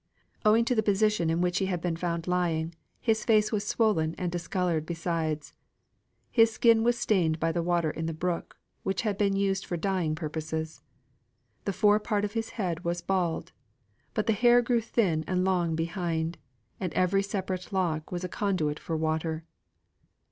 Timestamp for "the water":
7.51-7.91